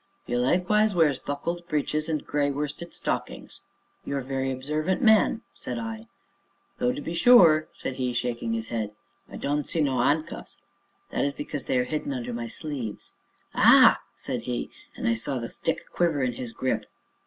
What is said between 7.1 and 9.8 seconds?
sure," said he, shaking his head, "I don't see